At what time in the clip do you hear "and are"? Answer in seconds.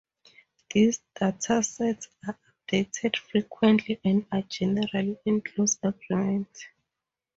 4.03-4.41